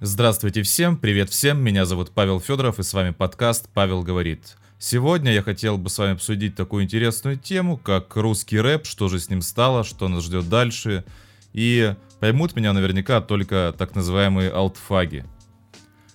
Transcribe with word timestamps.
Здравствуйте 0.00 0.62
всем, 0.62 0.96
привет 0.96 1.28
всем, 1.28 1.60
меня 1.60 1.84
зовут 1.84 2.12
Павел 2.12 2.38
Федоров 2.38 2.78
и 2.78 2.84
с 2.84 2.94
вами 2.94 3.10
подкаст 3.10 3.68
«Павел 3.74 4.04
говорит». 4.04 4.56
Сегодня 4.78 5.32
я 5.32 5.42
хотел 5.42 5.76
бы 5.76 5.90
с 5.90 5.98
вами 5.98 6.12
обсудить 6.12 6.54
такую 6.54 6.84
интересную 6.84 7.36
тему, 7.36 7.76
как 7.76 8.14
русский 8.14 8.60
рэп, 8.60 8.86
что 8.86 9.08
же 9.08 9.18
с 9.18 9.28
ним 9.28 9.42
стало, 9.42 9.82
что 9.82 10.06
нас 10.06 10.22
ждет 10.22 10.48
дальше. 10.48 11.04
И 11.52 11.96
поймут 12.20 12.54
меня 12.54 12.72
наверняка 12.72 13.20
только 13.20 13.74
так 13.76 13.96
называемые 13.96 14.50
алтфаги. 14.50 15.24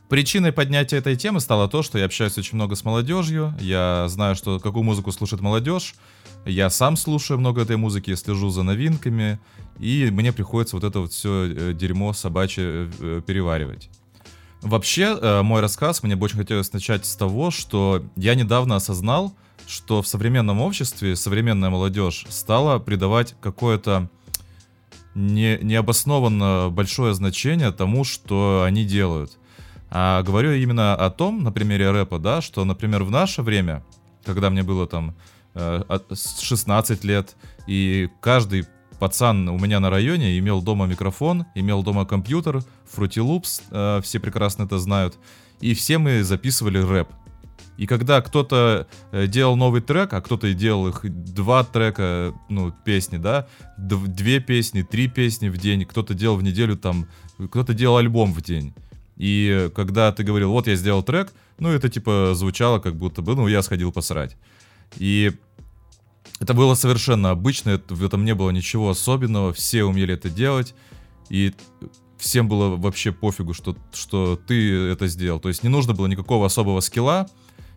Причиной 0.08 0.54
поднятия 0.54 0.96
этой 0.96 1.18
темы 1.18 1.42
стало 1.42 1.68
то, 1.68 1.84
что 1.84 1.98
я 2.00 2.06
общаюсь 2.06 2.38
очень 2.38 2.56
много 2.56 2.76
с 2.76 2.86
молодежью, 2.86 3.54
я 3.60 4.06
знаю, 4.08 4.36
что 4.36 4.62
какую 4.62 4.84
музыку 4.84 5.12
слушает 5.12 5.42
молодежь, 5.42 5.96
я 6.46 6.70
сам 6.70 6.98
слушаю 6.98 7.39
много 7.39 7.62
этой 7.62 7.78
музыки, 7.78 8.16
слежу 8.16 8.50
за 8.50 8.64
новинками, 8.64 9.39
и 9.80 10.09
мне 10.12 10.34
приходится 10.34 10.76
вот 10.76 10.84
это 10.84 11.00
вот 11.00 11.12
все 11.12 11.46
э, 11.46 11.73
дерьмо 11.73 12.14
собачье 12.14 12.91
э, 13.00 13.21
переваривать. 13.26 13.89
Вообще, 14.62 15.18
э, 15.20 15.41
мой 15.41 15.62
рассказ 15.62 16.04
мне 16.04 16.16
бы 16.16 16.26
очень 16.26 16.38
хотелось 16.38 16.71
начать 16.73 17.05
с 17.05 17.16
того, 17.16 17.52
что 17.52 18.04
я 18.16 18.35
недавно 18.35 18.76
осознал, 18.76 19.34
что 19.68 20.02
в 20.02 20.08
современном 20.08 20.62
обществе 20.62 21.16
современная 21.16 21.70
молодежь 21.70 22.26
стала 22.30 22.80
придавать 22.80 23.35
какое-то 23.41 24.10
не, 25.16 25.57
необоснованно 25.62 26.70
большое 26.70 27.13
значение 27.13 27.71
тому, 27.71 28.04
что 28.04 28.63
они 28.66 28.85
делают. 28.85 29.38
А 29.90 30.23
говорю 30.23 30.54
именно 30.54 30.96
о 30.96 31.10
том, 31.10 31.44
на 31.44 31.52
примере 31.52 31.91
рэпа, 31.91 32.20
да, 32.20 32.41
что, 32.41 32.66
например, 32.66 33.04
в 33.04 33.12
наше 33.12 33.41
время, 33.41 33.84
когда 34.26 34.49
мне 34.49 34.63
было 34.63 34.88
там 34.88 35.16
16 35.55 37.03
лет, 37.03 37.35
и 37.67 38.09
каждый 38.21 38.66
пацан 38.99 39.49
у 39.49 39.57
меня 39.59 39.79
на 39.79 39.89
районе 39.89 40.39
имел 40.39 40.62
дома 40.62 40.85
микрофон, 40.85 41.45
имел 41.55 41.84
дома 41.84 42.05
компьютер, 42.05 42.63
Fruity 42.95 43.21
Loops, 43.21 43.62
э, 43.70 44.02
все 44.02 44.20
прекрасно 44.20 44.63
это 44.63 44.79
знают, 44.79 45.17
и 45.59 45.73
все 45.73 45.98
мы 45.98 46.23
записывали 46.23 46.77
рэп. 46.77 47.10
И 47.77 47.87
когда 47.87 48.21
кто-то 48.21 48.87
э, 49.12 49.27
делал 49.27 49.55
новый 49.55 49.82
трек, 49.82 50.13
а 50.13 50.21
кто-то 50.21 50.54
делал 50.54 50.87
их 50.87 51.01
два 51.04 51.63
трека, 51.63 52.34
ну, 52.49 52.71
песни, 52.85 53.17
да, 53.17 53.48
две 53.77 54.40
песни, 54.40 54.84
три 54.84 55.07
песни 55.07 55.49
в 55.49 55.57
день, 55.57 55.85
кто-то 55.85 56.13
делал 56.13 56.38
в 56.38 56.43
неделю 56.43 56.77
там, 56.77 57.07
кто-то 57.49 57.73
делал 57.73 57.98
альбом 57.98 58.34
в 58.34 58.41
день. 58.41 58.73
И 59.17 59.70
когда 59.76 60.12
ты 60.12 60.23
говорил, 60.23 60.51
вот 60.51 60.67
я 60.67 60.76
сделал 60.76 61.04
трек, 61.04 61.34
ну, 61.60 61.70
это 61.70 61.90
типа 61.90 62.34
звучало 62.35 62.79
как 62.79 62.95
будто 62.95 63.21
бы, 63.21 63.35
ну, 63.35 63.48
я 63.48 63.62
сходил 63.63 63.91
посрать. 63.91 64.38
И 64.97 65.31
это 66.39 66.53
было 66.53 66.75
совершенно 66.75 67.31
обычно, 67.31 67.81
в 67.89 68.03
этом 68.03 68.25
не 68.25 68.35
было 68.35 68.50
ничего 68.50 68.89
особенного, 68.89 69.53
все 69.53 69.84
умели 69.84 70.13
это 70.13 70.29
делать, 70.29 70.75
и 71.29 71.53
всем 72.17 72.47
было 72.47 72.75
вообще 72.75 73.11
пофигу, 73.11 73.53
что, 73.53 73.75
что 73.94 74.35
ты 74.35 74.88
это 74.89 75.07
сделал. 75.07 75.39
То 75.39 75.50
есть 75.50 75.63
не 75.63 75.69
нужно 75.69 75.94
было 75.94 76.07
никакого 76.07 76.45
особого 76.45 76.79
скилла, 76.79 77.28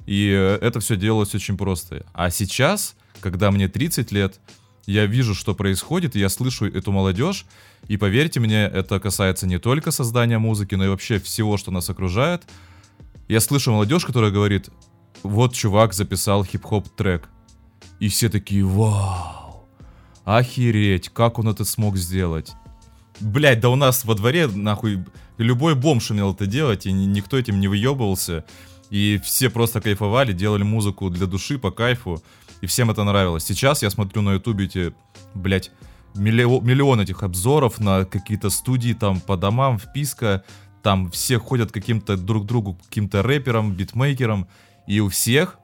и 0.06 0.27
это 0.60 0.80
все 0.80 0.96
делалось 0.96 1.34
очень 1.34 1.56
просто. 1.56 2.06
А 2.12 2.30
сейчас, 2.30 2.96
когда 3.20 3.50
мне 3.50 3.68
30 3.68 4.12
лет, 4.12 4.40
я 4.86 5.06
вижу, 5.06 5.34
что 5.34 5.54
происходит, 5.54 6.14
и 6.14 6.20
я 6.20 6.28
слышу 6.28 6.66
эту 6.66 6.92
молодежь, 6.92 7.44
и 7.88 7.96
поверьте 7.96 8.38
мне, 8.38 8.64
это 8.64 9.00
касается 9.00 9.46
не 9.46 9.58
только 9.58 9.90
создания 9.90 10.38
музыки, 10.38 10.77
но 10.77 10.84
и 10.84 10.88
вообще 10.88 11.18
всего, 11.18 11.56
что 11.56 11.72
нас 11.72 11.90
окружает. 11.90 12.44
Я 13.28 13.40
слышу 13.40 13.72
молодежь, 13.72 14.04
которая 14.04 14.30
говорит, 14.30 14.70
вот 15.22 15.55
чувак 15.55 15.92
записал 15.92 16.45
хип-хоп 16.45 16.89
трек. 16.89 17.28
И 18.00 18.09
все 18.09 18.28
такие, 18.28 18.64
вау, 18.64 19.67
охереть, 20.25 21.08
как 21.08 21.39
он 21.39 21.48
это 21.48 21.64
смог 21.64 21.97
сделать. 21.97 22.53
Блять, 23.20 23.61
да 23.61 23.70
у 23.70 23.77
нас 23.77 24.05
во 24.05 24.14
дворе, 24.14 24.47
нахуй, 24.47 25.05
любой 25.39 25.75
бомж 25.75 26.11
умел 26.11 26.34
это 26.34 26.47
делать, 26.47 26.86
и 26.86 26.92
никто 26.92 27.39
этим 27.39 27.61
не 27.61 27.69
выебывался. 27.69 28.45
И 28.91 29.20
все 29.25 29.50
просто 29.50 29.81
кайфовали, 29.81 30.33
делали 30.33 30.62
музыку 30.62 31.11
для 31.11 31.27
души, 31.27 31.58
по 31.58 31.70
кайфу. 31.70 32.23
И 32.61 32.67
всем 32.67 32.91
это 32.91 33.05
нравилось. 33.05 33.45
Сейчас 33.45 33.83
я 33.83 33.90
смотрю 33.90 34.23
на 34.23 34.35
ютубе 34.35 34.67
эти, 34.67 34.95
блять, 35.35 35.73
миллион, 36.14 36.64
миллион 36.64 37.01
этих 37.01 37.23
обзоров 37.23 37.80
на 37.80 38.05
какие-то 38.05 38.51
студии 38.51 38.92
там 38.92 39.20
по 39.20 39.36
домам, 39.36 39.79
вписка. 39.79 40.45
Там 40.83 41.11
все 41.11 41.39
ходят 41.39 41.73
каким-то 41.73 42.17
друг 42.17 42.46
другу, 42.46 42.79
каким-то 42.89 43.23
рэперам, 43.23 43.73
битмейкерам. 43.73 44.46
И 44.86 45.01
у 45.01 45.08
всех 45.08 45.58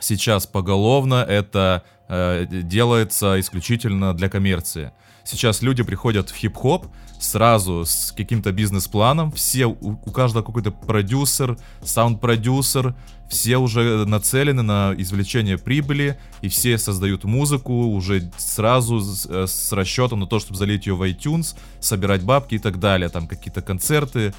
сейчас 0.00 0.46
поголовно 0.46 1.16
это 1.16 1.84
э, 2.08 2.46
делается 2.48 3.38
исключительно 3.40 4.14
для 4.14 4.28
коммерции. 4.28 4.92
Сейчас 5.24 5.62
люди 5.62 5.82
приходят 5.82 6.30
в 6.30 6.34
хип-хоп 6.34 6.86
сразу 7.20 7.84
с 7.86 8.12
каким-то 8.16 8.50
бизнес-планом, 8.50 9.30
все, 9.30 9.66
у, 9.66 9.92
у 9.92 10.10
каждого 10.10 10.42
какой-то 10.42 10.72
продюсер, 10.72 11.56
саунд-продюсер, 11.84 12.96
все 13.28 13.56
уже 13.56 14.04
нацелены 14.04 14.62
на 14.62 14.94
извлечение 14.98 15.56
прибыли, 15.56 16.18
и 16.40 16.48
все 16.48 16.76
создают 16.76 17.24
музыку 17.24 17.72
уже 17.72 18.30
сразу 18.36 19.00
с, 19.00 19.26
э, 19.26 19.46
с 19.46 19.72
расчетом 19.72 20.20
на 20.20 20.26
то, 20.26 20.40
чтобы 20.40 20.58
залить 20.58 20.86
ее 20.86 20.96
в 20.96 21.02
iTunes, 21.02 21.56
собирать 21.80 22.22
бабки 22.24 22.56
и 22.56 22.58
так 22.58 22.80
далее, 22.80 23.08
там 23.08 23.28
какие-то 23.28 23.62
концерты, 23.62 24.34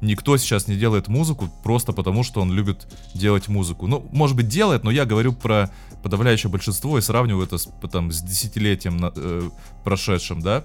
никто 0.00 0.36
сейчас 0.36 0.68
не 0.68 0.76
делает 0.76 1.08
музыку 1.08 1.48
просто 1.62 1.92
потому, 1.92 2.22
что 2.22 2.40
он 2.40 2.52
любит 2.52 2.86
делать 3.14 3.48
музыку. 3.48 3.86
Ну, 3.86 4.06
может 4.12 4.36
быть, 4.36 4.48
делает, 4.48 4.84
но 4.84 4.90
я 4.90 5.04
говорю 5.04 5.32
про 5.32 5.70
подавляющее 6.02 6.50
большинство 6.50 6.98
и 6.98 7.02
сравниваю 7.02 7.46
это 7.46 7.58
с, 7.58 7.68
там, 7.90 8.10
с 8.10 8.22
десятилетием 8.22 9.12
э, 9.14 9.50
прошедшим, 9.84 10.40
да. 10.40 10.64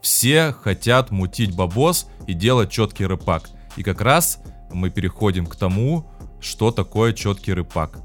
Все 0.00 0.52
хотят 0.52 1.10
мутить 1.10 1.54
бабос 1.54 2.06
и 2.26 2.32
делать 2.32 2.70
четкий 2.70 3.06
рэпак. 3.06 3.50
И 3.76 3.82
как 3.82 4.00
раз 4.00 4.40
мы 4.72 4.90
переходим 4.90 5.46
к 5.46 5.56
тому, 5.56 6.06
что 6.40 6.70
такое 6.70 7.12
четкий 7.12 7.52
рэпак. 7.52 7.98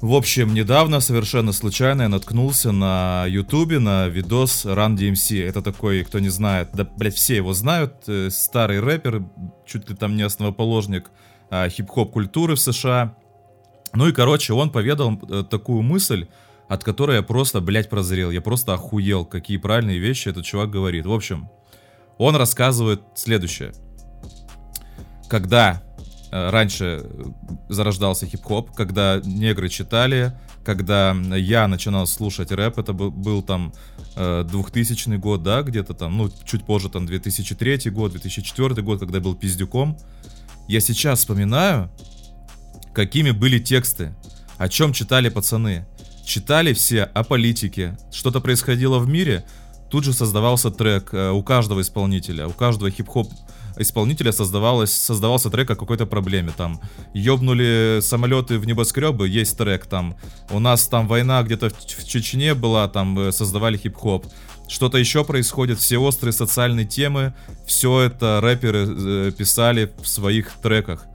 В 0.00 0.14
общем, 0.14 0.54
недавно 0.54 1.00
совершенно 1.00 1.52
случайно 1.52 2.02
я 2.02 2.08
наткнулся 2.08 2.70
на 2.70 3.26
ютубе 3.26 3.80
на 3.80 4.06
видос 4.06 4.64
Run 4.64 4.96
DMC. 4.96 5.44
Это 5.44 5.60
такой, 5.60 6.04
кто 6.04 6.20
не 6.20 6.28
знает, 6.28 6.68
да, 6.72 6.84
блять, 6.84 7.16
все 7.16 7.34
его 7.34 7.52
знают, 7.52 8.04
э, 8.06 8.30
старый 8.30 8.78
рэпер, 8.78 9.24
чуть 9.66 9.90
ли 9.90 9.96
там 9.96 10.14
не 10.14 10.22
основоположник 10.22 11.10
э, 11.50 11.68
хип-хоп 11.68 12.12
культуры 12.12 12.54
в 12.54 12.60
США. 12.60 13.16
Ну 13.92 14.06
и, 14.06 14.12
короче, 14.12 14.52
он 14.52 14.70
поведал 14.70 15.20
э, 15.28 15.42
такую 15.42 15.82
мысль, 15.82 16.28
от 16.68 16.84
которой 16.84 17.16
я 17.16 17.22
просто, 17.24 17.60
блядь, 17.60 17.90
прозрел. 17.90 18.30
Я 18.30 18.40
просто 18.40 18.74
охуел, 18.74 19.24
какие 19.24 19.56
правильные 19.56 19.98
вещи 19.98 20.28
этот 20.28 20.44
чувак 20.44 20.70
говорит. 20.70 21.06
В 21.06 21.12
общем, 21.12 21.48
он 22.18 22.36
рассказывает 22.36 23.02
следующее. 23.16 23.72
Когда 25.28 25.82
раньше 26.30 27.04
зарождался 27.68 28.26
хип-хоп, 28.26 28.74
когда 28.74 29.20
негры 29.24 29.68
читали, 29.68 30.32
когда 30.64 31.16
я 31.34 31.66
начинал 31.66 32.06
слушать 32.06 32.52
рэп, 32.52 32.78
это 32.78 32.92
был, 32.92 33.10
был 33.10 33.42
там 33.42 33.72
2000 34.16 35.08
э, 35.08 35.16
год, 35.16 35.42
да, 35.42 35.62
где-то 35.62 35.94
там, 35.94 36.16
ну, 36.18 36.30
чуть 36.44 36.64
позже, 36.64 36.90
там, 36.90 37.06
2003 37.06 37.90
год, 37.90 38.12
2004 38.12 38.82
год, 38.82 39.00
когда 39.00 39.16
я 39.16 39.24
был 39.24 39.34
пиздюком. 39.34 39.96
Я 40.68 40.80
сейчас 40.80 41.20
вспоминаю, 41.20 41.90
какими 42.92 43.30
были 43.30 43.58
тексты, 43.58 44.14
о 44.58 44.68
чем 44.68 44.92
читали 44.92 45.30
пацаны. 45.30 45.86
Читали 46.26 46.74
все 46.74 47.04
о 47.04 47.24
политике, 47.24 47.96
что-то 48.12 48.40
происходило 48.40 48.98
в 48.98 49.08
мире, 49.08 49.46
тут 49.90 50.04
же 50.04 50.12
создавался 50.12 50.70
трек 50.70 51.14
э, 51.14 51.30
у 51.30 51.42
каждого 51.42 51.80
исполнителя, 51.80 52.46
у 52.46 52.52
каждого 52.52 52.90
хип-хоп 52.90 53.32
исполнителя 53.78 54.32
создавалось, 54.32 54.92
создавался 54.92 55.50
трек 55.50 55.70
о 55.70 55.76
какой-то 55.76 56.06
проблеме. 56.06 56.52
Там 56.56 56.80
ёбнули 57.14 58.00
самолеты 58.02 58.58
в 58.58 58.66
небоскребы, 58.66 59.28
есть 59.28 59.56
трек 59.56 59.86
там. 59.86 60.16
У 60.50 60.58
нас 60.58 60.86
там 60.88 61.06
война 61.08 61.42
где-то 61.42 61.70
в, 61.70 61.74
в 61.74 62.04
Чечне 62.08 62.54
была, 62.54 62.88
там 62.88 63.18
э, 63.18 63.32
создавали 63.32 63.76
хип-хоп. 63.76 64.26
Что-то 64.68 64.98
еще 64.98 65.24
происходит, 65.24 65.78
все 65.78 65.98
острые 65.98 66.32
социальные 66.32 66.86
темы, 66.86 67.34
все 67.66 68.00
это 68.00 68.40
рэперы 68.42 68.86
э, 68.88 69.32
писали 69.36 69.90
в 70.02 70.06
своих 70.06 70.52
треках. 70.62 71.06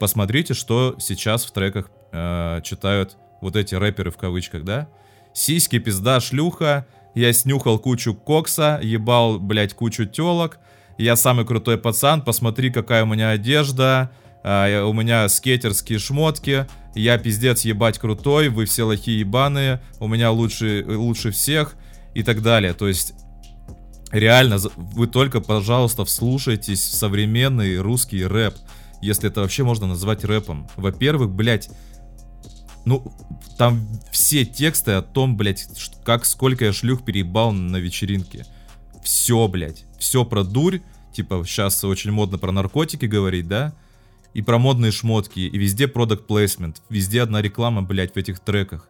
Посмотрите, 0.00 0.54
что 0.54 0.96
сейчас 0.98 1.44
в 1.44 1.50
треках 1.50 1.90
э, 2.12 2.60
читают 2.64 3.16
вот 3.40 3.56
эти 3.56 3.74
рэперы 3.74 4.10
в 4.10 4.16
кавычках, 4.16 4.64
да? 4.64 4.88
Сиськи, 5.34 5.78
пизда, 5.78 6.20
шлюха, 6.20 6.86
я 7.14 7.32
снюхал 7.32 7.78
кучу 7.78 8.14
кокса, 8.14 8.80
ебал, 8.82 9.38
блять, 9.38 9.74
кучу 9.74 10.06
телок, 10.06 10.58
я 10.98 11.16
самый 11.16 11.46
крутой 11.46 11.78
пацан, 11.78 12.22
посмотри, 12.22 12.70
какая 12.70 13.04
у 13.04 13.06
меня 13.06 13.30
одежда, 13.30 14.10
а, 14.42 14.84
у 14.84 14.92
меня 14.92 15.28
скейтерские 15.28 15.98
шмотки, 15.98 16.66
я 16.94 17.18
пиздец 17.18 17.64
ебать 17.64 17.98
крутой, 17.98 18.48
вы 18.48 18.64
все 18.64 18.82
лохи 18.82 19.12
ебаные, 19.12 19.80
у 20.00 20.08
меня 20.08 20.30
лучше, 20.32 20.84
лучше 20.86 21.30
всех 21.30 21.74
и 22.14 22.22
так 22.22 22.42
далее. 22.42 22.74
То 22.74 22.88
есть 22.88 23.14
реально, 24.10 24.58
вы 24.76 25.06
только, 25.06 25.40
пожалуйста, 25.40 26.04
вслушайтесь 26.04 26.80
в 26.80 26.94
современный 26.94 27.80
русский 27.80 28.24
рэп, 28.24 28.54
если 29.00 29.30
это 29.30 29.42
вообще 29.42 29.62
можно 29.62 29.86
назвать 29.86 30.24
рэпом. 30.24 30.68
Во-первых, 30.76 31.30
блядь, 31.30 31.70
ну, 32.84 33.12
там 33.56 33.86
все 34.10 34.44
тексты 34.44 34.92
о 34.92 35.02
том, 35.02 35.36
блядь, 35.36 35.68
как 36.04 36.24
сколько 36.24 36.64
я 36.64 36.72
шлюх 36.72 37.04
переебал 37.04 37.52
на 37.52 37.76
вечеринке. 37.76 38.46
Все, 39.02 39.48
блядь, 39.48 39.84
все 39.98 40.24
про 40.24 40.44
дурь, 40.44 40.80
типа 41.12 41.42
сейчас 41.46 41.82
очень 41.84 42.10
модно 42.10 42.38
про 42.38 42.52
наркотики 42.52 43.06
говорить, 43.06 43.48
да, 43.48 43.74
и 44.34 44.42
про 44.42 44.58
модные 44.58 44.92
шмотки, 44.92 45.40
и 45.40 45.58
везде 45.58 45.88
продукт 45.88 46.26
плейсмент, 46.26 46.82
везде 46.88 47.22
одна 47.22 47.42
реклама, 47.42 47.82
блядь, 47.82 48.14
в 48.14 48.16
этих 48.16 48.40
треках. 48.40 48.88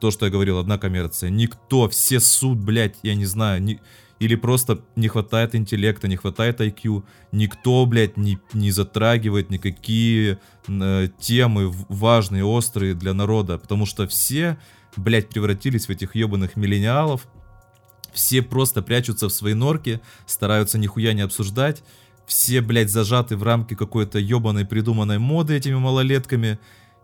То, 0.00 0.10
что 0.10 0.26
я 0.26 0.32
говорил, 0.32 0.58
одна 0.58 0.78
коммерция. 0.78 1.30
Никто, 1.30 1.88
все 1.88 2.18
суд, 2.18 2.58
блядь, 2.58 2.96
я 3.02 3.14
не 3.14 3.24
знаю, 3.24 3.62
ни... 3.62 3.80
или 4.18 4.34
просто 4.34 4.80
не 4.96 5.08
хватает 5.08 5.54
интеллекта, 5.54 6.08
не 6.08 6.16
хватает 6.16 6.60
IQ. 6.60 7.04
Никто, 7.30 7.86
блядь, 7.86 8.16
не, 8.16 8.38
не 8.52 8.72
затрагивает 8.72 9.50
никакие 9.50 10.40
э, 10.66 11.08
темы 11.20 11.70
важные, 11.88 12.44
острые 12.44 12.94
для 12.94 13.14
народа, 13.14 13.58
потому 13.58 13.86
что 13.86 14.08
все, 14.08 14.58
блядь, 14.96 15.28
превратились 15.28 15.86
в 15.86 15.90
этих 15.90 16.16
ебаных 16.16 16.56
миллениалов, 16.56 17.28
все 18.12 18.42
просто 18.42 18.82
прячутся 18.82 19.28
в 19.28 19.32
своей 19.32 19.54
норке, 19.54 20.00
стараются 20.26 20.78
нихуя 20.78 21.12
не 21.12 21.22
обсуждать. 21.22 21.82
Все, 22.26 22.60
блядь, 22.60 22.90
зажаты 22.90 23.36
в 23.36 23.42
рамки 23.42 23.74
какой-то 23.74 24.18
ебаной 24.18 24.64
придуманной 24.64 25.18
моды 25.18 25.54
этими 25.54 25.74
малолетками. 25.74 26.58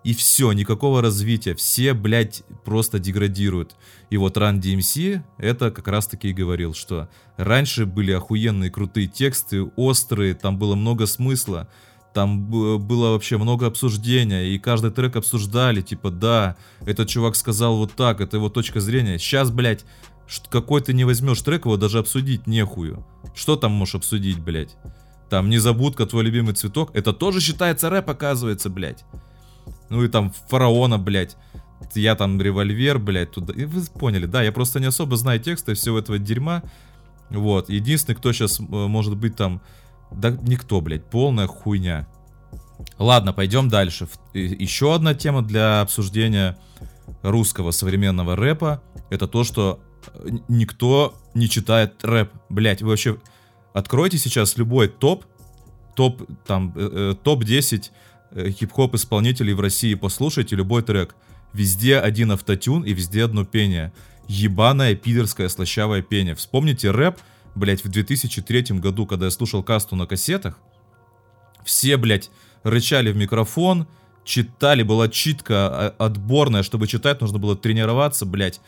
И 0.04 0.14
все, 0.14 0.52
никакого 0.52 1.02
развития. 1.02 1.54
Все, 1.54 1.92
блядь, 1.92 2.44
просто 2.64 2.98
деградируют. 2.98 3.74
И 4.10 4.16
вот 4.16 4.36
Run 4.36 4.60
DMC 4.60 5.22
это 5.38 5.70
как 5.70 5.88
раз 5.88 6.06
таки 6.06 6.30
и 6.30 6.32
говорил, 6.32 6.72
что 6.72 7.08
раньше 7.36 7.84
были 7.84 8.12
охуенные 8.12 8.70
крутые 8.70 9.08
тексты, 9.08 9.64
острые, 9.76 10.34
там 10.34 10.56
было 10.56 10.76
много 10.76 11.06
смысла. 11.06 11.68
Там 12.14 12.46
было 12.46 13.10
вообще 13.10 13.36
много 13.36 13.66
обсуждения, 13.66 14.48
и 14.48 14.58
каждый 14.58 14.90
трек 14.90 15.16
обсуждали, 15.16 15.82
типа, 15.82 16.10
да, 16.10 16.56
этот 16.80 17.08
чувак 17.08 17.36
сказал 17.36 17.76
вот 17.76 17.92
так, 17.92 18.20
это 18.20 18.38
его 18.38 18.48
точка 18.48 18.80
зрения. 18.80 19.18
Сейчас, 19.18 19.50
блядь, 19.50 19.84
какой 20.50 20.80
ты 20.82 20.92
не 20.92 21.04
возьмешь 21.04 21.42
трек, 21.42 21.64
его 21.64 21.76
даже 21.76 21.98
обсудить 21.98 22.46
нехую. 22.46 23.06
Что 23.34 23.56
там 23.56 23.72
можешь 23.72 23.96
обсудить, 23.96 24.38
блядь? 24.40 24.76
Там 25.30 25.50
«Незабудка», 25.50 26.06
«Твой 26.06 26.24
любимый 26.24 26.54
цветок». 26.54 26.90
Это 26.94 27.12
тоже 27.12 27.40
считается 27.40 27.90
рэп, 27.90 28.10
оказывается, 28.10 28.70
блядь. 28.70 29.04
Ну 29.90 30.02
и 30.02 30.08
там 30.08 30.32
«Фараона», 30.48 30.98
блядь. 30.98 31.36
Я 31.94 32.14
там 32.14 32.40
«Револьвер», 32.40 32.98
блядь, 32.98 33.32
туда. 33.32 33.52
И 33.52 33.64
вы 33.64 33.82
поняли, 33.98 34.26
да, 34.26 34.42
я 34.42 34.52
просто 34.52 34.80
не 34.80 34.86
особо 34.86 35.16
знаю 35.16 35.40
тексты 35.40 35.74
всего 35.74 35.98
этого 35.98 36.18
дерьма. 36.18 36.62
Вот. 37.30 37.68
Единственный, 37.68 38.16
кто 38.16 38.32
сейчас 38.32 38.58
э, 38.58 38.62
может 38.62 39.16
быть 39.16 39.36
там... 39.36 39.60
Да 40.10 40.30
никто, 40.30 40.80
блядь, 40.80 41.04
полная 41.04 41.46
хуйня. 41.46 42.08
Ладно, 42.98 43.32
пойдем 43.34 43.68
дальше. 43.68 44.08
Еще 44.32 44.94
одна 44.94 45.14
тема 45.14 45.42
для 45.42 45.82
обсуждения 45.82 46.58
русского 47.22 47.70
современного 47.70 48.34
рэпа. 48.34 48.82
Это 49.10 49.28
то, 49.28 49.44
что 49.44 49.80
никто 50.48 51.14
не 51.34 51.48
читает 51.48 52.04
рэп. 52.04 52.30
Блять, 52.48 52.82
вы 52.82 52.88
вообще 52.88 53.18
откройте 53.72 54.18
сейчас 54.18 54.56
любой 54.56 54.88
топ, 54.88 55.24
топ, 55.94 56.22
там, 56.46 56.72
э, 56.76 57.12
э, 57.12 57.14
топ-10 57.22 57.90
э, 58.30 58.50
хип-хоп 58.50 58.94
исполнителей 58.94 59.52
в 59.54 59.60
России, 59.60 59.94
послушайте 59.94 60.56
любой 60.56 60.82
трек. 60.82 61.14
Везде 61.52 61.98
один 61.98 62.32
автотюн 62.32 62.84
и 62.84 62.92
везде 62.92 63.24
одно 63.24 63.44
пение. 63.44 63.92
Ебаное 64.28 64.94
пидорское 64.94 65.48
слащавое 65.48 66.02
пение. 66.02 66.34
Вспомните 66.34 66.90
рэп, 66.90 67.18
блять, 67.54 67.84
в 67.84 67.88
2003 67.88 68.78
году, 68.78 69.06
когда 69.06 69.26
я 69.26 69.30
слушал 69.30 69.62
касту 69.62 69.96
на 69.96 70.06
кассетах. 70.06 70.58
Все, 71.64 71.96
блять, 71.96 72.30
рычали 72.62 73.10
в 73.10 73.16
микрофон, 73.16 73.86
читали, 74.24 74.82
была 74.82 75.08
читка 75.08 75.54
а, 75.54 75.94
отборная, 75.98 76.62
чтобы 76.62 76.86
читать, 76.86 77.20
нужно 77.20 77.38
было 77.38 77.56
тренироваться, 77.56 78.26
блять 78.26 78.60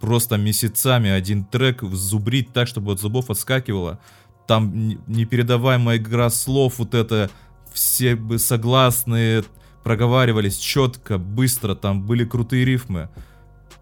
просто 0.00 0.36
месяцами 0.36 1.10
один 1.10 1.44
трек 1.44 1.82
зубрить 1.82 2.52
так, 2.52 2.66
чтобы 2.66 2.92
от 2.92 3.00
зубов 3.00 3.30
отскакивало. 3.30 4.00
Там 4.46 4.72
непередаваемая 5.06 5.98
игра 5.98 6.30
слов, 6.30 6.78
вот 6.78 6.94
это 6.94 7.30
все 7.72 8.16
бы 8.16 8.38
согласные 8.38 9.44
проговаривались 9.84 10.58
четко, 10.58 11.18
быстро, 11.18 11.74
там 11.74 12.02
были 12.02 12.24
крутые 12.24 12.64
рифмы. 12.64 13.08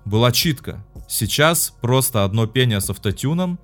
Была 0.04 0.32
читка. 0.32 0.84
Сейчас 1.08 1.74
просто 1.80 2.24
одно 2.24 2.46
пение 2.46 2.80
с 2.80 2.90
автотюном, 2.90 3.58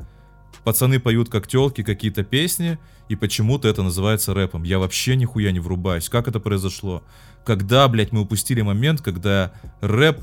пацаны 0.65 0.99
поют 0.99 1.29
как 1.29 1.47
телки 1.47 1.83
какие-то 1.83 2.25
песни, 2.25 2.79
и 3.09 3.17
почему-то 3.17 3.69
это 3.69 3.83
называется 3.83 4.33
рэпом. 4.33 4.62
Я 4.62 4.79
вообще 4.79 5.15
нихуя 5.17 5.53
не 5.53 5.61
врубаюсь. 5.61 6.09
Как 6.09 6.27
это 6.27 6.41
произошло? 6.41 7.03
Когда, 7.45 7.87
блядь, 7.89 8.12
мы 8.12 8.23
упустили 8.23 8.62
момент, 8.62 9.03
когда 9.03 9.53
рэп 9.81 10.21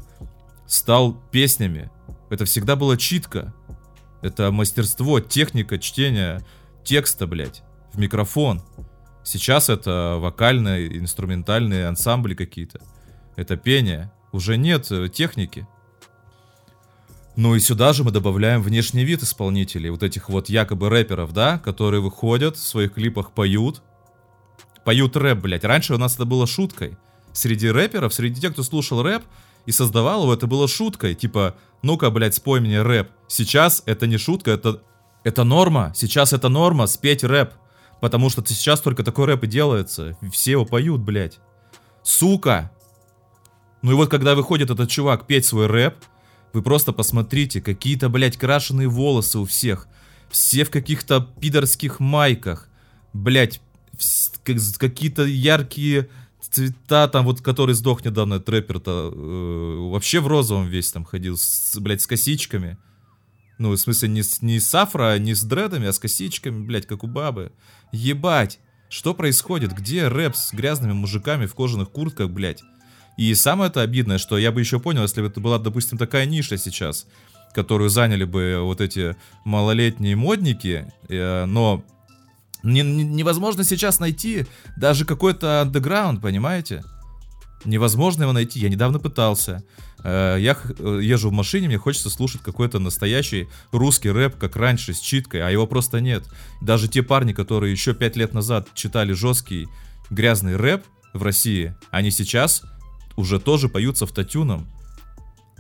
стал 0.66 1.14
песнями? 1.32 1.92
Это 2.32 2.46
всегда 2.46 2.78
была 2.78 2.96
читка. 2.96 3.54
Это 4.22 4.52
мастерство, 4.52 5.20
техника 5.20 5.78
чтения 5.78 6.42
текста, 6.86 7.28
блядь, 7.28 7.62
в 7.92 8.00
микрофон. 8.00 8.62
Сейчас 9.22 9.68
это 9.70 10.18
вокальные, 10.18 10.98
инструментальные 10.98 11.88
ансамбли 11.88 12.34
какие-то. 12.34 12.80
Это 13.36 13.58
пение. 13.58 14.14
Уже 14.32 14.56
нет 14.56 14.90
э, 14.92 15.10
техники. 15.10 15.68
Ну 17.36 17.56
и 17.56 17.60
сюда 17.60 17.92
же 17.92 18.06
мы 18.06 18.12
добавляем 18.12 18.62
внешний 18.62 19.04
вид 19.04 19.24
исполнителей, 19.24 19.90
вот 19.90 20.02
этих 20.02 20.30
вот 20.30 20.48
якобы 20.48 20.90
рэперов, 20.90 21.34
да, 21.34 21.60
которые 21.60 22.02
выходят, 22.02 22.56
в 22.56 22.66
своих 22.66 22.94
клипах 22.94 23.34
поют. 23.34 23.82
Поют 24.86 25.18
рэп, 25.18 25.40
блядь. 25.40 25.66
Раньше 25.66 25.96
у 25.96 25.98
нас 25.98 26.16
это 26.16 26.24
было 26.24 26.48
шуткой. 26.48 26.98
Среди 27.34 27.70
рэперов, 27.70 28.14
среди 28.14 28.40
тех, 28.40 28.54
кто 28.54 28.64
слушал 28.64 29.04
рэп, 29.04 29.24
и 29.66 29.72
создавал 29.72 30.24
его, 30.24 30.34
это 30.34 30.48
было 30.48 30.68
шуткой. 30.68 31.16
Типа, 31.16 31.56
ну-ка, 31.82 32.10
блядь, 32.10 32.36
спой 32.36 32.60
мне 32.60 32.82
рэп. 32.82 33.10
Сейчас 33.28 33.84
это 33.86 34.08
не 34.08 34.18
шутка, 34.18 34.52
это, 34.52 34.82
это 35.24 35.44
норма. 35.44 35.94
Сейчас 35.96 36.34
это 36.34 36.50
норма, 36.50 36.88
спеть 36.88 37.24
рэп. 37.24 37.54
Потому 38.00 38.30
что 38.30 38.44
сейчас 38.46 38.82
только 38.82 39.04
такой 39.04 39.26
рэп 39.26 39.44
и 39.44 39.48
делается. 39.48 40.18
Все 40.32 40.52
его 40.52 40.66
поют, 40.66 41.02
блядь. 41.02 41.40
Сука! 42.04 42.72
Ну 43.82 43.92
и 43.92 43.96
вот 43.96 44.10
когда 44.10 44.36
выходит 44.36 44.70
этот 44.70 44.90
чувак 44.90 45.28
петь 45.28 45.46
свой 45.46 45.68
рэп, 45.68 45.96
вы 46.54 46.62
просто 46.62 46.92
посмотрите, 46.92 47.62
какие-то, 47.62 48.10
блядь, 48.10 48.38
крашеные 48.38 48.88
волосы 48.88 49.40
у 49.40 49.46
всех. 49.46 49.88
Все 50.30 50.64
в 50.66 50.72
каких-то 50.72 51.22
пидорских 51.40 52.00
майках. 52.00 52.68
Блядь, 53.14 53.62
какие-то 54.44 55.24
яркие 55.24 56.10
цвета, 56.52 57.08
там 57.08 57.26
вот, 57.26 57.42
который 57.42 57.76
сдох 57.76 58.06
недавно, 58.06 58.40
трэпер-то, 58.40 59.12
э, 59.14 59.90
вообще 59.92 60.20
в 60.20 60.28
розовом 60.28 60.68
весь 60.68 60.92
там 60.92 61.06
ходил, 61.06 61.38
с, 61.38 61.78
блядь, 61.80 62.02
с 62.02 62.08
косичками. 62.08 62.78
Ну, 63.58 63.72
в 63.72 63.78
смысле, 63.78 64.10
не 64.10 64.24
с, 64.24 64.42
не 64.42 64.60
с 64.60 64.74
афро, 64.76 65.18
не 65.18 65.34
с 65.34 65.44
дредами, 65.44 65.88
а 65.88 65.94
с 65.94 66.00
косичками, 66.00 66.66
блядь, 66.66 66.88
как 66.88 67.04
у 67.04 67.08
бабы. 67.08 67.52
Ебать! 67.92 68.60
Что 68.90 69.14
происходит? 69.14 69.74
Где 69.74 70.08
рэп 70.08 70.36
с 70.36 70.54
грязными 70.54 70.92
мужиками 70.92 71.46
в 71.46 71.56
кожаных 71.56 71.92
куртках, 71.92 72.30
блядь? 72.30 72.62
И 73.18 73.34
самое 73.36 73.70
это 73.70 73.82
обидное, 73.82 74.18
что 74.18 74.38
я 74.38 74.52
бы 74.52 74.60
еще 74.60 74.80
понял, 74.80 75.04
если 75.04 75.22
бы 75.22 75.28
это 75.28 75.40
была, 75.40 75.60
допустим, 75.60 75.98
такая 75.98 76.26
ниша 76.26 76.58
сейчас, 76.58 77.08
которую 77.54 77.90
заняли 77.90 78.24
бы 78.24 78.60
вот 78.62 78.82
эти 78.82 79.16
малолетние 79.46 80.16
модники, 80.16 80.92
э, 81.08 81.46
но 81.46 81.84
не, 82.64 82.82
не, 82.82 83.04
невозможно 83.04 83.64
сейчас 83.64 84.00
найти 84.00 84.46
даже 84.78 85.06
какой-то 85.06 85.62
андеграунд, 85.62 86.22
понимаете? 86.22 86.84
Невозможно 87.66 88.24
его 88.24 88.34
найти. 88.34 88.60
Я 88.60 88.70
недавно 88.70 89.00
пытался. 89.00 89.64
Э, 90.04 90.38
я 90.40 90.58
э, 90.80 91.00
езжу 91.02 91.30
в 91.30 91.34
машине, 91.34 91.68
мне 91.68 91.78
хочется 91.78 92.10
слушать 92.10 92.42
какой-то 92.42 92.80
настоящий 92.80 93.48
русский 93.72 94.10
рэп, 94.10 94.38
как 94.38 94.56
раньше, 94.56 94.94
с 94.94 95.00
читкой, 95.00 95.42
а 95.42 95.50
его 95.50 95.68
просто 95.68 96.02
нет. 96.02 96.24
Даже 96.62 96.88
те 96.88 97.04
парни, 97.04 97.34
которые 97.34 97.72
еще 97.72 97.94
пять 97.94 98.16
лет 98.16 98.34
назад 98.34 98.68
читали 98.74 99.14
жесткий 99.14 99.68
грязный 100.10 100.56
рэп 100.56 100.84
в 101.14 101.24
России, 101.24 101.76
они 101.92 102.12
сейчас 102.12 102.64
уже 103.16 103.40
тоже 103.40 103.70
поют 103.70 103.98
с 103.98 104.02
автотюном. 104.02 104.68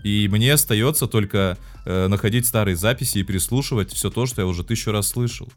И 0.03 0.27
мне 0.31 0.53
остается 0.53 1.05
только 1.05 1.57
э, 1.85 2.07
находить 2.07 2.47
старые 2.47 2.75
записи 2.75 3.19
и 3.19 3.23
переслушивать 3.23 3.91
все 3.91 4.09
то, 4.09 4.25
что 4.25 4.41
я 4.41 4.47
уже 4.47 4.63
тысячу 4.63 4.91
раз 4.91 5.09
слышал. 5.09 5.51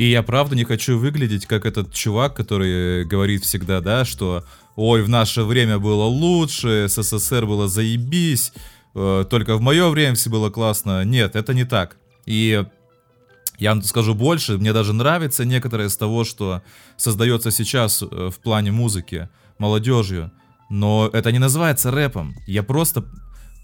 И 0.00 0.06
я 0.06 0.22
правда 0.22 0.56
не 0.56 0.64
хочу 0.64 0.98
выглядеть 0.98 1.44
как 1.44 1.66
этот 1.66 1.92
чувак, 1.92 2.34
который 2.34 3.04
говорит 3.04 3.44
всегда, 3.44 3.82
да, 3.82 4.06
что 4.06 4.46
ой, 4.74 5.02
в 5.02 5.10
наше 5.10 5.42
время 5.42 5.78
было 5.78 6.04
лучше, 6.04 6.86
СССР 6.88 7.44
было 7.44 7.68
заебись, 7.68 8.54
э, 8.94 9.26
только 9.28 9.58
в 9.58 9.60
мое 9.60 9.90
время 9.90 10.14
все 10.14 10.30
было 10.30 10.48
классно. 10.48 11.04
Нет, 11.04 11.36
это 11.36 11.52
не 11.52 11.66
так. 11.66 11.98
И 12.24 12.64
я 13.58 13.74
вам 13.74 13.82
скажу 13.82 14.14
больше, 14.14 14.56
мне 14.56 14.72
даже 14.72 14.94
нравится 14.94 15.44
некоторое 15.44 15.88
из 15.88 15.98
того, 15.98 16.24
что 16.24 16.62
создается 16.96 17.50
сейчас 17.50 18.02
э, 18.02 18.30
в 18.30 18.38
плане 18.38 18.72
музыки 18.72 19.28
молодежью, 19.58 20.32
но 20.70 21.10
это 21.12 21.30
не 21.30 21.38
называется 21.38 21.90
рэпом. 21.90 22.36
Я 22.46 22.62
просто 22.62 23.04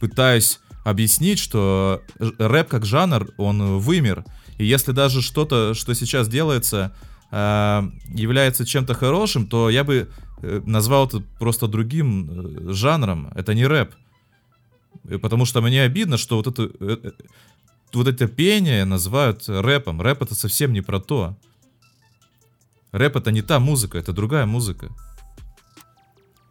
пытаюсь 0.00 0.60
объяснить, 0.84 1.38
что 1.38 2.02
рэп 2.18 2.68
как 2.68 2.84
жанр, 2.84 3.30
он 3.38 3.78
вымер. 3.78 4.22
И 4.58 4.64
если 4.64 4.92
даже 4.92 5.22
что-то, 5.22 5.74
что 5.74 5.94
сейчас 5.94 6.28
делается, 6.28 6.94
э, 7.30 7.82
является 8.08 8.64
чем-то 8.64 8.94
хорошим, 8.94 9.46
то 9.46 9.70
я 9.70 9.84
бы 9.84 10.08
э, 10.42 10.62
назвал 10.64 11.06
это 11.06 11.22
просто 11.38 11.66
другим 11.68 12.68
э, 12.68 12.72
жанром. 12.72 13.32
Это 13.34 13.54
не 13.54 13.66
рэп. 13.66 13.94
Потому 15.22 15.44
что 15.44 15.60
мне 15.60 15.82
обидно, 15.82 16.16
что 16.16 16.36
вот 16.36 16.46
это... 16.46 17.14
вот 17.92 18.08
это 18.08 18.26
пение 18.26 18.84
называют 18.84 19.44
рэпом. 19.48 20.00
Рэп 20.00 20.22
это 20.22 20.34
совсем 20.34 20.72
не 20.72 20.80
про 20.80 21.00
то. 21.00 21.36
Рэп 22.92 23.16
это 23.16 23.30
не 23.30 23.42
та 23.42 23.60
музыка, 23.60 23.98
это 23.98 24.12
другая 24.12 24.46
музыка. 24.46 24.90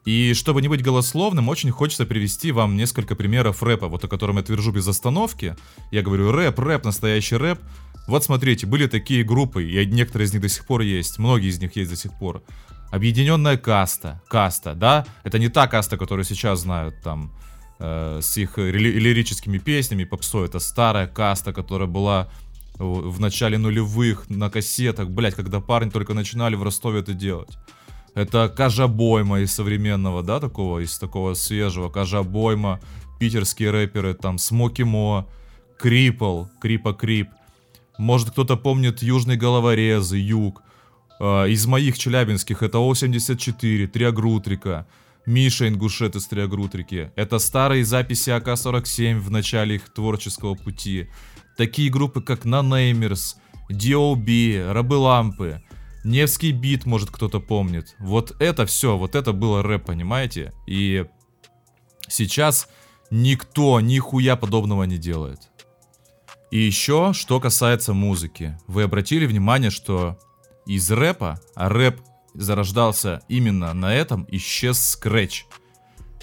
И 0.06 0.34
чтобы 0.36 0.62
не 0.62 0.68
быть 0.68 0.84
голословным, 0.84 1.50
очень 1.50 1.72
хочется 1.72 2.06
привести 2.06 2.52
вам 2.52 2.78
несколько 2.78 3.16
примеров 3.16 3.64
рэпа, 3.64 3.88
вот 3.88 4.04
о 4.04 4.08
котором 4.08 4.38
я 4.38 4.44
твержу 4.44 4.72
без 4.72 4.88
остановки. 4.88 5.56
Я 5.92 6.04
говорю 6.04 6.32
рэп, 6.32 6.60
рэп, 6.60 6.86
настоящий 6.86 7.38
рэп. 7.38 7.60
Вот 8.08 8.24
смотрите, 8.24 8.68
были 8.68 8.88
такие 8.88 9.24
группы, 9.24 9.64
и 9.64 9.86
некоторые 9.86 10.28
из 10.28 10.34
них 10.34 10.42
до 10.42 10.50
сих 10.50 10.66
пор 10.66 10.82
есть, 10.82 11.18
многие 11.18 11.50
из 11.50 11.60
них 11.60 11.76
есть 11.76 11.90
до 11.90 11.98
сих 11.98 12.14
пор. 12.14 12.44
Объединенная 12.92 13.58
каста, 13.58 14.22
каста, 14.28 14.74
да? 14.76 15.06
Это 15.24 15.40
не 15.40 15.50
та 15.50 15.68
каста, 15.68 15.98
которую 15.98 16.24
сейчас 16.24 16.62
знают 16.62 17.02
там 17.02 17.32
э, 17.80 18.20
с 18.22 18.38
их 18.38 18.58
лирическими 18.58 19.58
песнями, 19.58 20.04
попсой. 20.04 20.46
Это 20.46 20.60
старая 20.60 21.08
каста, 21.08 21.52
которая 21.52 21.88
была 21.88 22.30
в 22.78 23.20
начале 23.20 23.58
нулевых 23.58 24.30
на 24.30 24.50
кассетах, 24.50 25.10
блять, 25.10 25.36
когда 25.36 25.60
парни 25.60 25.90
только 25.90 26.14
начинали 26.14 26.56
в 26.56 26.64
Ростове 26.64 27.00
это 27.00 27.14
делать. 27.14 27.58
Это 28.14 28.48
Кажабойма 28.50 29.42
из 29.42 29.54
современного, 29.54 30.24
да, 30.24 30.40
такого, 30.40 30.80
из 30.80 30.98
такого 30.98 31.34
свежего. 31.34 31.90
Кажабойма, 31.90 32.80
питерские 33.20 33.72
рэперы, 33.72 34.14
там, 34.14 34.38
Смоки 34.38 34.84
Мо, 34.84 35.28
Крипл, 35.78 36.46
Крипа 36.62 36.94
Крип. 36.94 37.30
Может, 37.98 38.32
кто-то 38.32 38.58
помнит 38.58 39.02
Южный 39.02 39.38
Головорезы, 39.38 40.18
Юг. 40.18 40.64
Э, 41.20 41.50
из 41.50 41.66
моих 41.66 41.98
челябинских 41.98 42.62
это 42.64 42.80
О-74, 42.80 43.88
Триагрутрика, 43.88 44.88
Миша 45.26 45.68
Ингушет 45.68 46.16
из 46.16 46.28
Триагрутрики. 46.28 47.12
Это 47.16 47.40
старые 47.40 47.86
записи 47.86 48.30
АК-47 48.30 49.20
в 49.20 49.32
начале 49.32 49.76
их 49.76 49.94
творческого 49.94 50.56
пути. 50.56 51.08
Такие 51.58 51.90
группы, 51.90 52.22
как 52.22 52.46
Нанеймерс, 52.46 53.38
D.O.B., 53.70 54.72
Рабы 54.72 54.98
Лампы, 54.98 55.62
Невский 56.04 56.52
бит, 56.52 56.86
может 56.86 57.10
кто-то 57.10 57.40
помнит. 57.40 57.96
Вот 57.98 58.36
это 58.40 58.68
все, 58.68 58.96
вот 58.96 59.16
это 59.16 59.34
было 59.34 59.64
рэп, 59.64 59.86
понимаете? 59.86 60.54
И 60.68 61.06
сейчас 62.08 62.70
никто 63.10 63.82
нихуя 63.82 64.36
подобного 64.36 64.84
не 64.84 65.00
делает. 65.00 65.50
И 66.52 66.60
еще, 66.60 67.12
что 67.14 67.40
касается 67.40 67.94
музыки. 67.94 68.58
Вы 68.68 68.84
обратили 68.84 69.26
внимание, 69.26 69.72
что 69.72 70.18
из 70.66 70.90
рэпа, 70.92 71.40
а 71.56 71.70
рэп 71.70 72.00
зарождался 72.34 73.22
именно 73.28 73.74
на 73.74 73.94
этом, 73.94 74.28
исчез 74.30 74.80
скретч. 74.80 75.46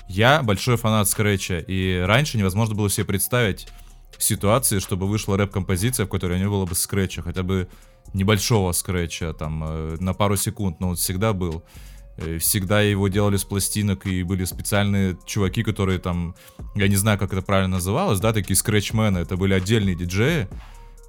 Я 0.08 0.42
большой 0.42 0.76
фанат 0.76 1.08
скретча, 1.08 1.58
и 1.58 1.98
раньше 1.98 2.38
невозможно 2.38 2.74
было 2.74 2.90
себе 2.90 3.06
представить 3.06 3.68
ситуации, 4.18 4.78
чтобы 4.78 5.06
вышла 5.06 5.36
рэп-композиция, 5.36 6.06
в 6.06 6.08
которой 6.08 6.38
не 6.38 6.48
было 6.48 6.66
бы 6.66 6.74
скретча, 6.74 7.22
хотя 7.22 7.42
бы 7.42 7.68
небольшого 8.12 8.72
скретча, 8.72 9.32
там, 9.32 9.64
э, 9.64 9.96
на 10.00 10.14
пару 10.14 10.36
секунд, 10.36 10.80
но 10.80 10.90
он 10.90 10.96
всегда 10.96 11.32
был. 11.32 11.64
Э, 12.18 12.38
всегда 12.38 12.82
его 12.82 13.08
делали 13.08 13.36
с 13.36 13.44
пластинок, 13.44 14.06
и 14.06 14.22
были 14.22 14.44
специальные 14.44 15.16
чуваки, 15.24 15.62
которые 15.62 15.98
там, 15.98 16.34
я 16.74 16.88
не 16.88 16.96
знаю, 16.96 17.18
как 17.18 17.32
это 17.32 17.42
правильно 17.42 17.76
называлось, 17.76 18.20
да, 18.20 18.32
такие 18.32 18.56
скретчмены, 18.56 19.18
это 19.18 19.36
были 19.36 19.54
отдельные 19.54 19.94
диджеи, 19.94 20.48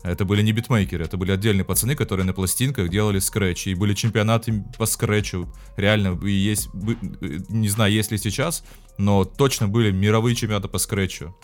это 0.04 0.26
были 0.26 0.42
не 0.42 0.52
битмейкеры, 0.52 1.06
это 1.06 1.16
были 1.18 1.32
отдельные 1.32 1.64
пацаны, 1.64 1.96
которые 1.96 2.26
на 2.26 2.34
пластинках 2.34 2.90
делали 2.90 3.20
скретчи. 3.20 3.70
И 3.70 3.76
были 3.76 3.94
чемпионаты 3.94 4.64
по 4.78 4.86
скретчу. 4.86 5.48
Реально, 5.78 6.20
и 6.26 6.32
есть, 6.32 6.70
э, 6.74 7.40
не 7.50 7.70
знаю, 7.70 7.92
есть 7.94 8.12
ли 8.12 8.18
сейчас, 8.18 8.64
но 8.98 9.24
точно 9.24 9.68
были 9.68 9.92
мировые 9.92 10.36
чемпионаты 10.36 10.68
по 10.68 10.78
скретчу. 10.78 11.36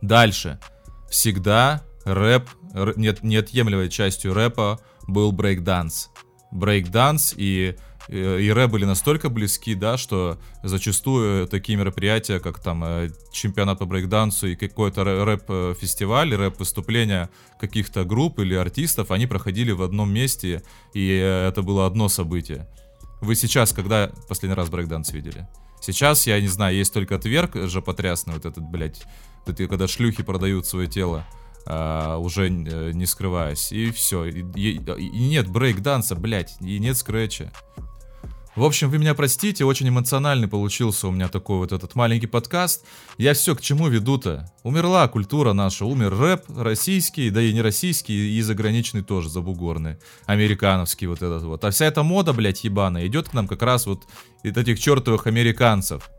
Дальше. 0.00 0.58
Всегда 1.10 1.84
рэп, 2.04 2.48
нет, 2.96 3.22
неотъемлемой 3.22 3.88
частью 3.88 4.34
рэпа 4.34 4.80
был 5.06 5.32
брейкданс. 5.32 6.10
Брейкданс 6.50 7.34
и 7.36 7.76
и 8.08 8.50
рэп 8.50 8.70
были 8.70 8.84
настолько 8.84 9.28
близки, 9.28 9.74
да, 9.74 9.98
что 9.98 10.38
зачастую 10.62 11.46
такие 11.46 11.76
мероприятия, 11.76 12.40
как 12.40 12.58
там 12.58 12.82
э, 12.84 13.10
чемпионат 13.32 13.78
по 13.78 13.84
брейкдансу 13.84 14.48
и 14.48 14.56
какой-то 14.56 15.04
рэп-фестиваль, 15.04 16.34
рэп-выступления 16.34 17.28
каких-то 17.60 18.04
групп 18.04 18.38
или 18.38 18.54
артистов, 18.54 19.10
они 19.10 19.26
проходили 19.26 19.72
в 19.72 19.82
одном 19.82 20.10
месте, 20.12 20.62
и 20.94 21.10
э, 21.10 21.48
это 21.48 21.62
было 21.62 21.86
одно 21.86 22.08
событие. 22.08 22.66
Вы 23.20 23.34
сейчас, 23.34 23.72
когда 23.72 24.10
последний 24.28 24.56
раз 24.56 24.70
брейкданс 24.70 25.12
видели? 25.12 25.46
Сейчас, 25.80 26.26
я 26.26 26.40
не 26.40 26.48
знаю, 26.48 26.76
есть 26.76 26.94
только 26.94 27.18
тверк 27.18 27.56
же 27.56 27.82
потрясный, 27.82 28.34
вот 28.34 28.46
этот, 28.46 28.64
блядь, 28.64 29.04
вот 29.46 29.56
когда 29.56 29.86
шлюхи 29.86 30.22
продают 30.22 30.66
свое 30.66 30.88
тело, 30.88 31.26
а, 31.66 32.16
уже 32.16 32.48
не 32.48 33.04
скрываясь, 33.06 33.72
и 33.72 33.90
все. 33.90 34.24
И, 34.24 34.42
и, 34.54 34.78
и 34.78 35.28
нет 35.28 35.48
брейк-данса, 35.48 36.14
блядь, 36.14 36.56
и 36.60 36.78
нет 36.78 36.96
скретча. 36.96 37.52
В 38.58 38.64
общем, 38.64 38.90
вы 38.90 38.98
меня 38.98 39.14
простите, 39.14 39.64
очень 39.64 39.88
эмоциональный 39.88 40.48
получился 40.48 41.06
у 41.06 41.12
меня 41.12 41.28
такой 41.28 41.58
вот 41.58 41.70
этот 41.70 41.94
маленький 41.94 42.26
подкаст. 42.26 42.84
Я 43.16 43.32
все 43.34 43.54
к 43.54 43.60
чему 43.60 43.86
веду-то? 43.86 44.52
Умерла 44.64 45.06
культура 45.06 45.52
наша, 45.52 45.84
умер 45.84 46.18
рэп 46.18 46.42
российский, 46.56 47.30
да 47.30 47.40
и 47.40 47.52
не 47.52 47.62
российский, 47.62 48.36
и 48.36 48.42
заграничный 48.42 49.02
тоже, 49.02 49.28
забугорный, 49.28 49.98
американовский 50.26 51.06
вот 51.06 51.22
этот 51.22 51.44
вот. 51.44 51.64
А 51.64 51.70
вся 51.70 51.86
эта 51.86 52.02
мода, 52.02 52.32
блядь, 52.32 52.64
ебаная, 52.64 53.06
идет 53.06 53.28
к 53.28 53.32
нам 53.32 53.46
как 53.46 53.62
раз 53.62 53.86
вот 53.86 54.08
из 54.42 54.56
этих 54.56 54.80
чертовых 54.80 55.28
американцев, 55.28 56.10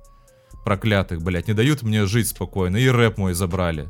проклятых, 0.63 1.21
блядь, 1.21 1.49
не 1.49 1.53
дают 1.53 1.83
мне 1.83 2.05
жить 2.05 2.29
спокойно, 2.29 2.77
и 2.77 2.87
рэп 2.87 3.17
мой 3.17 3.33
забрали. 3.33 3.89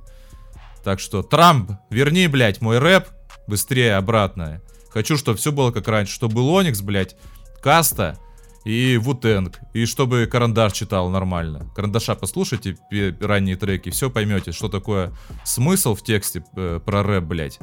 Так 0.84 1.00
что, 1.00 1.22
Трамп, 1.22 1.74
верни, 1.92 2.26
блядь, 2.26 2.62
мой 2.62 2.80
рэп 2.80 3.10
быстрее 3.46 3.98
обратно. 3.98 4.64
Хочу, 4.90 5.18
чтобы 5.18 5.38
все 5.38 5.52
было 5.52 5.70
как 5.70 5.88
раньше, 5.88 6.16
чтобы 6.16 6.38
был 6.38 6.50
Оникс, 6.50 6.82
блядь, 6.82 7.16
Каста, 7.62 8.18
и 8.66 8.98
Вутенг, 8.98 9.60
и 9.74 9.86
чтобы 9.86 10.28
Карандаш 10.28 10.74
читал 10.74 11.10
нормально. 11.10 11.72
Карандаша 11.76 12.16
послушайте 12.16 12.78
ранние 13.22 13.56
треки, 13.56 13.90
все 13.90 14.10
поймете, 14.10 14.52
что 14.52 14.70
такое 14.70 15.14
смысл 15.46 15.96
в 15.96 16.04
тексте 16.04 16.44
э, 16.56 16.80
про 16.84 17.04
рэп, 17.04 17.24
блядь. 17.24 17.60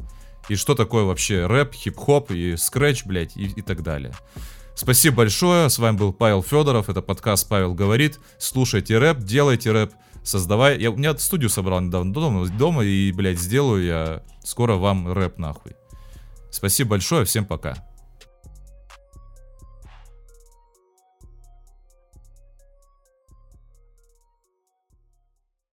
И 0.48 0.54
что 0.54 0.74
такое 0.74 1.04
вообще 1.04 1.46
рэп, 1.46 1.74
хип-хоп 1.74 2.30
и 2.30 2.56
скретч, 2.56 3.04
блядь, 3.04 3.36
и, 3.36 3.46
и 3.46 3.62
так 3.62 3.82
далее. 3.82 4.12
Спасибо 4.74 5.16
большое, 5.16 5.70
с 5.70 5.78
вами 5.78 5.96
был 5.96 6.12
Павел 6.12 6.42
Федоров, 6.42 6.88
это 6.88 7.00
подкаст 7.00 7.48
«Павел 7.48 7.74
говорит». 7.74 8.20
Слушайте 8.38 8.98
рэп, 8.98 9.20
делайте 9.20 9.72
рэп, 9.72 9.92
создавай. 10.22 10.78
Я, 10.78 10.90
у 10.90 10.96
меня 10.96 11.16
студию 11.16 11.48
собрал 11.48 11.80
недавно 11.80 12.12
дома, 12.12 12.46
дома 12.46 12.84
и, 12.84 13.10
блядь, 13.12 13.38
сделаю 13.38 13.84
я 13.84 14.22
скоро 14.44 14.74
вам 14.74 15.12
рэп 15.12 15.38
нахуй. 15.38 15.72
Спасибо 16.50 16.90
большое, 16.90 17.24
всем 17.24 17.44
пока. 17.44 17.76